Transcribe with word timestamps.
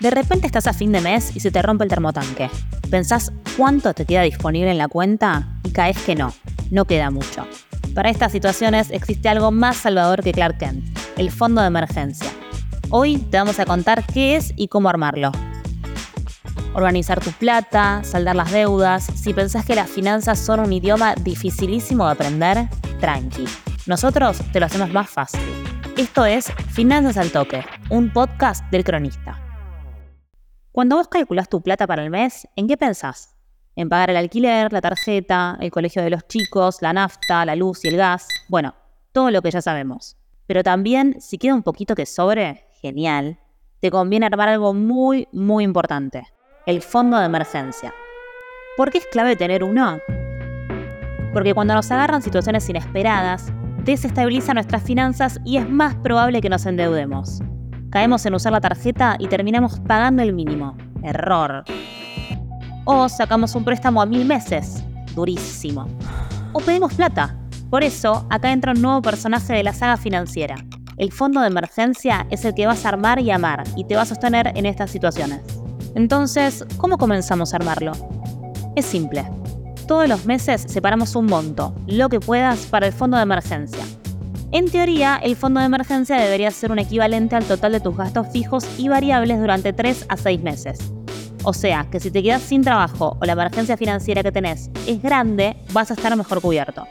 De 0.00 0.10
repente 0.10 0.46
estás 0.46 0.66
a 0.66 0.72
fin 0.72 0.92
de 0.92 1.02
mes 1.02 1.36
y 1.36 1.40
se 1.40 1.50
te 1.50 1.60
rompe 1.60 1.84
el 1.84 1.90
termotanque. 1.90 2.50
Pensás 2.90 3.32
cuánto 3.58 3.92
te 3.92 4.06
queda 4.06 4.22
disponible 4.22 4.70
en 4.70 4.78
la 4.78 4.88
cuenta 4.88 5.60
y 5.62 5.72
caes 5.72 5.98
que 5.98 6.14
no, 6.14 6.32
no 6.70 6.86
queda 6.86 7.10
mucho. 7.10 7.46
Para 7.94 8.08
estas 8.08 8.32
situaciones 8.32 8.90
existe 8.90 9.28
algo 9.28 9.50
más 9.50 9.76
salvador 9.76 10.22
que 10.22 10.32
Clark 10.32 10.56
Kent, 10.56 10.98
el 11.18 11.30
fondo 11.30 11.60
de 11.60 11.66
emergencia. 11.66 12.30
Hoy 12.88 13.18
te 13.18 13.36
vamos 13.36 13.58
a 13.60 13.66
contar 13.66 14.02
qué 14.06 14.36
es 14.36 14.54
y 14.56 14.68
cómo 14.68 14.88
armarlo. 14.88 15.32
Organizar 16.72 17.20
tu 17.20 17.32
plata, 17.32 18.00
saldar 18.02 18.36
las 18.36 18.52
deudas. 18.52 19.04
Si 19.04 19.34
pensás 19.34 19.66
que 19.66 19.74
las 19.74 19.90
finanzas 19.90 20.38
son 20.38 20.60
un 20.60 20.72
idioma 20.72 21.14
dificilísimo 21.14 22.06
de 22.06 22.12
aprender, 22.12 22.68
tranqui. 23.00 23.44
Nosotros 23.84 24.38
te 24.50 24.60
lo 24.60 24.66
hacemos 24.66 24.90
más 24.94 25.10
fácil. 25.10 25.42
Esto 25.98 26.24
es 26.24 26.50
Finanzas 26.70 27.18
al 27.18 27.30
Toque, 27.32 27.66
un 27.90 28.10
podcast 28.10 28.64
del 28.70 28.82
cronista. 28.82 29.49
Cuando 30.80 30.96
vos 30.96 31.08
calculás 31.08 31.50
tu 31.50 31.60
plata 31.60 31.86
para 31.86 32.02
el 32.02 32.08
mes, 32.08 32.48
¿en 32.56 32.66
qué 32.66 32.78
pensás? 32.78 33.36
En 33.76 33.90
pagar 33.90 34.08
el 34.08 34.16
alquiler, 34.16 34.72
la 34.72 34.80
tarjeta, 34.80 35.58
el 35.60 35.70
colegio 35.70 36.02
de 36.02 36.08
los 36.08 36.26
chicos, 36.26 36.80
la 36.80 36.94
nafta, 36.94 37.44
la 37.44 37.54
luz 37.54 37.84
y 37.84 37.88
el 37.88 37.98
gas. 37.98 38.26
Bueno, 38.48 38.74
todo 39.12 39.30
lo 39.30 39.42
que 39.42 39.50
ya 39.50 39.60
sabemos. 39.60 40.16
Pero 40.46 40.62
también, 40.62 41.20
si 41.20 41.36
queda 41.36 41.54
un 41.54 41.62
poquito 41.62 41.94
que 41.94 42.06
sobre, 42.06 42.64
genial, 42.80 43.38
te 43.80 43.90
conviene 43.90 44.24
armar 44.24 44.48
algo 44.48 44.72
muy, 44.72 45.28
muy 45.32 45.64
importante. 45.64 46.26
El 46.64 46.80
fondo 46.80 47.18
de 47.18 47.26
emergencia. 47.26 47.92
¿Por 48.78 48.90
qué 48.90 48.96
es 48.96 49.06
clave 49.12 49.36
tener 49.36 49.62
uno? 49.62 49.98
Porque 51.34 51.52
cuando 51.52 51.74
nos 51.74 51.90
agarran 51.90 52.22
situaciones 52.22 52.66
inesperadas, 52.70 53.52
desestabiliza 53.84 54.54
nuestras 54.54 54.82
finanzas 54.82 55.40
y 55.44 55.58
es 55.58 55.68
más 55.68 55.94
probable 55.96 56.40
que 56.40 56.48
nos 56.48 56.64
endeudemos. 56.64 57.42
Caemos 57.90 58.24
en 58.24 58.34
usar 58.34 58.52
la 58.52 58.60
tarjeta 58.60 59.16
y 59.18 59.26
terminamos 59.26 59.80
pagando 59.80 60.22
el 60.22 60.32
mínimo. 60.32 60.76
Error. 61.02 61.64
O 62.84 63.08
sacamos 63.08 63.56
un 63.56 63.64
préstamo 63.64 64.00
a 64.00 64.06
mil 64.06 64.24
meses. 64.24 64.84
Durísimo. 65.16 65.88
O 66.52 66.60
pedimos 66.60 66.94
plata. 66.94 67.36
Por 67.68 67.82
eso, 67.82 68.26
acá 68.30 68.52
entra 68.52 68.72
un 68.72 68.82
nuevo 68.82 69.02
personaje 69.02 69.54
de 69.54 69.64
la 69.64 69.72
saga 69.72 69.96
financiera. 69.96 70.54
El 70.98 71.10
fondo 71.10 71.40
de 71.40 71.48
emergencia 71.48 72.26
es 72.30 72.44
el 72.44 72.54
que 72.54 72.66
vas 72.66 72.84
a 72.84 72.90
armar 72.90 73.18
y 73.18 73.32
amar 73.32 73.64
y 73.74 73.84
te 73.84 73.96
va 73.96 74.02
a 74.02 74.06
sostener 74.06 74.52
en 74.54 74.66
estas 74.66 74.90
situaciones. 74.90 75.40
Entonces, 75.96 76.64
¿cómo 76.76 76.96
comenzamos 76.96 77.52
a 77.52 77.56
armarlo? 77.56 77.92
Es 78.76 78.86
simple. 78.86 79.28
Todos 79.88 80.08
los 80.08 80.26
meses 80.26 80.62
separamos 80.68 81.16
un 81.16 81.26
monto, 81.26 81.74
lo 81.88 82.08
que 82.08 82.20
puedas, 82.20 82.66
para 82.66 82.86
el 82.86 82.92
fondo 82.92 83.16
de 83.16 83.24
emergencia. 83.24 83.82
En 84.52 84.68
teoría, 84.68 85.20
el 85.22 85.36
fondo 85.36 85.60
de 85.60 85.66
emergencia 85.66 86.16
debería 86.16 86.50
ser 86.50 86.72
un 86.72 86.80
equivalente 86.80 87.36
al 87.36 87.44
total 87.44 87.70
de 87.70 87.78
tus 87.78 87.96
gastos 87.96 88.26
fijos 88.32 88.66
y 88.78 88.88
variables 88.88 89.38
durante 89.38 89.72
3 89.72 90.06
a 90.08 90.16
6 90.16 90.42
meses. 90.42 90.92
O 91.44 91.52
sea, 91.52 91.86
que 91.88 92.00
si 92.00 92.10
te 92.10 92.20
quedas 92.20 92.42
sin 92.42 92.62
trabajo 92.62 93.16
o 93.20 93.24
la 93.24 93.34
emergencia 93.34 93.76
financiera 93.76 94.24
que 94.24 94.32
tenés 94.32 94.68
es 94.88 95.00
grande, 95.00 95.56
vas 95.72 95.92
a 95.92 95.94
estar 95.94 96.16
mejor 96.16 96.40
cubierto. 96.40 96.84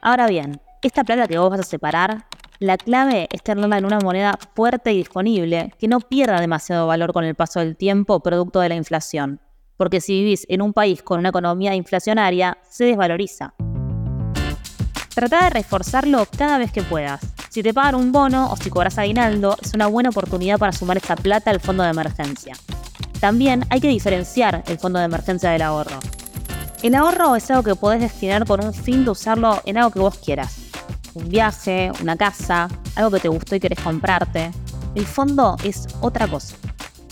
Ahora 0.00 0.28
bien, 0.28 0.60
esta 0.80 1.02
plata 1.02 1.26
que 1.26 1.38
vos 1.38 1.50
vas 1.50 1.58
a 1.58 1.64
separar, 1.64 2.26
la 2.60 2.76
clave 2.76 3.26
es 3.32 3.42
tenerla 3.42 3.78
en 3.78 3.84
una 3.84 3.98
moneda 3.98 4.38
fuerte 4.54 4.92
y 4.92 4.98
disponible, 4.98 5.74
que 5.80 5.88
no 5.88 5.98
pierda 5.98 6.40
demasiado 6.40 6.86
valor 6.86 7.12
con 7.12 7.24
el 7.24 7.34
paso 7.34 7.58
del 7.58 7.76
tiempo 7.76 8.20
producto 8.20 8.60
de 8.60 8.68
la 8.68 8.76
inflación. 8.76 9.40
Porque 9.76 10.00
si 10.00 10.12
vivís 10.12 10.46
en 10.48 10.62
un 10.62 10.72
país 10.72 11.02
con 11.02 11.18
una 11.18 11.30
economía 11.30 11.74
inflacionaria, 11.74 12.58
se 12.62 12.84
desvaloriza. 12.84 13.54
Trata 15.14 15.44
de 15.44 15.50
reforzarlo 15.50 16.26
cada 16.36 16.58
vez 16.58 16.72
que 16.72 16.82
puedas. 16.82 17.20
Si 17.48 17.62
te 17.62 17.72
pagan 17.72 17.94
un 17.94 18.10
bono 18.10 18.50
o 18.50 18.56
si 18.56 18.68
cobras 18.68 18.98
aguinaldo, 18.98 19.56
es 19.62 19.72
una 19.72 19.86
buena 19.86 20.08
oportunidad 20.08 20.58
para 20.58 20.72
sumar 20.72 20.96
esta 20.96 21.14
plata 21.14 21.52
al 21.52 21.60
fondo 21.60 21.84
de 21.84 21.90
emergencia. 21.90 22.56
También 23.20 23.64
hay 23.70 23.80
que 23.80 23.86
diferenciar 23.86 24.64
el 24.66 24.76
fondo 24.76 24.98
de 24.98 25.04
emergencia 25.04 25.50
del 25.50 25.62
ahorro. 25.62 26.00
El 26.82 26.96
ahorro 26.96 27.36
es 27.36 27.48
algo 27.52 27.62
que 27.62 27.76
podés 27.76 28.00
destinar 28.00 28.44
con 28.44 28.64
un 28.64 28.74
fin 28.74 29.04
de 29.04 29.12
usarlo 29.12 29.62
en 29.64 29.78
algo 29.78 29.92
que 29.92 30.00
vos 30.00 30.18
quieras. 30.18 30.56
Un 31.14 31.28
viaje, 31.28 31.92
una 32.02 32.16
casa, 32.16 32.68
algo 32.96 33.12
que 33.12 33.20
te 33.20 33.28
gustó 33.28 33.54
y 33.54 33.60
querés 33.60 33.78
comprarte. 33.78 34.50
El 34.96 35.06
fondo 35.06 35.56
es 35.62 35.86
otra 36.00 36.26
cosa. 36.26 36.56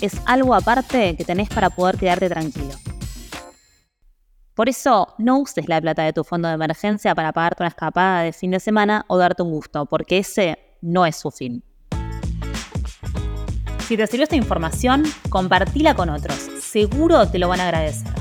Es 0.00 0.16
algo 0.26 0.56
aparte 0.56 1.14
que 1.16 1.24
tenés 1.24 1.48
para 1.48 1.70
poder 1.70 1.96
quedarte 1.98 2.28
tranquilo. 2.28 2.74
Por 4.54 4.68
eso, 4.68 5.14
no 5.18 5.38
uses 5.38 5.68
la 5.68 5.80
plata 5.80 6.02
de 6.02 6.12
tu 6.12 6.24
fondo 6.24 6.48
de 6.48 6.54
emergencia 6.54 7.14
para 7.14 7.32
pagarte 7.32 7.62
una 7.62 7.68
escapada 7.68 8.22
de 8.22 8.32
fin 8.32 8.50
de 8.50 8.60
semana 8.60 9.04
o 9.08 9.16
darte 9.16 9.42
un 9.42 9.50
gusto, 9.50 9.86
porque 9.86 10.18
ese 10.18 10.58
no 10.82 11.06
es 11.06 11.16
su 11.16 11.30
fin. 11.30 11.64
Si 13.86 13.96
te 13.96 14.06
sirvió 14.06 14.24
esta 14.24 14.36
información, 14.36 15.04
compartila 15.28 15.94
con 15.94 16.10
otros. 16.10 16.36
Seguro 16.60 17.28
te 17.28 17.38
lo 17.38 17.48
van 17.48 17.60
a 17.60 17.64
agradecer. 17.64 18.12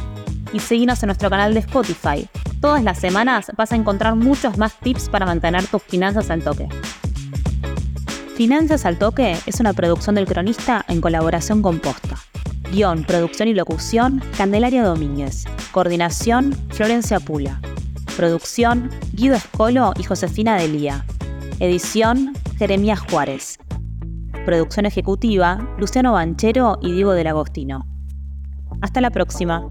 Y 0.54 0.60
seguinos 0.60 1.02
en 1.04 1.08
nuestro 1.08 1.30
canal 1.30 1.54
de 1.54 1.62
Spotify. 1.62 2.28
Todas 2.60 2.84
las 2.84 3.00
semanas 3.00 3.52
vas 3.58 3.72
a 3.72 3.76
encontrar 3.76 4.16
muchos 4.16 4.58
más 4.58 4.78
tips 4.80 5.10
para 5.10 5.26
mantener 5.26 5.66
tus 5.68 5.84
finanzas 5.84 6.30
al 6.30 6.44
toque. 6.44 6.68
Finanzas 8.36 8.86
al 8.86 8.98
Toque 8.98 9.38
es 9.46 9.60
una 9.60 9.74
producción 9.74 10.16
del 10.16 10.26
cronista 10.26 10.84
en 10.88 11.00
colaboración 11.00 11.62
con 11.62 11.80
Posta. 11.80 12.16
Guión, 12.72 13.04
producción 13.04 13.50
y 13.50 13.54
locución, 13.54 14.20
Candelaria 14.36 14.84
Domínguez. 14.84 15.46
Coordinación, 15.72 16.54
Florencia 16.70 17.20
Pula. 17.20 17.62
Producción, 18.18 18.90
Guido 19.14 19.36
Escolo 19.36 19.94
y 19.98 20.04
Josefina 20.04 20.58
Delía. 20.58 21.06
Edición, 21.60 22.34
Jeremías 22.58 23.00
Juárez. 23.00 23.58
Producción 24.46 24.86
ejecutiva, 24.86 25.76
Luciano 25.78 26.12
Banchero 26.14 26.78
y 26.82 26.92
Diego 26.92 27.14
del 27.14 27.28
Agostino. 27.28 27.86
Hasta 28.82 29.00
la 29.00 29.12
próxima. 29.12 29.70